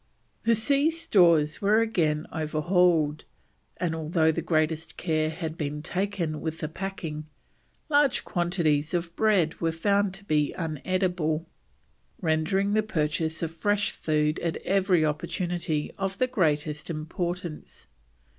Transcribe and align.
The 0.45 0.55
sea 0.55 0.89
stores 0.89 1.61
were 1.61 1.79
again 1.79 2.25
overhauled, 2.33 3.23
and 3.77 3.93
although 3.93 4.31
the 4.31 4.41
greatest 4.41 4.97
care 4.97 5.29
had 5.29 5.59
been 5.59 5.83
taken 5.83 6.41
with 6.41 6.57
the 6.57 6.67
packing, 6.67 7.27
large 7.87 8.25
quantities 8.25 8.95
of 8.95 9.05
the 9.05 9.11
bread 9.11 9.61
were 9.61 9.71
found 9.71 10.15
to 10.15 10.23
be 10.25 10.55
uneatable, 10.57 11.45
rendering 12.19 12.73
the 12.73 12.81
purchase 12.81 13.43
of 13.43 13.51
fresh 13.51 13.91
food 13.91 14.39
at 14.39 14.57
every 14.65 15.05
opportunity 15.05 15.91
of 15.99 16.17
the 16.17 16.25
greatest 16.25 16.89
importance. 16.89 17.85